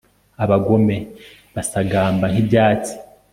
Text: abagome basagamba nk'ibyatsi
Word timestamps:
abagome 0.43 0.97
basagamba 1.55 2.25
nk'ibyatsi 2.31 2.93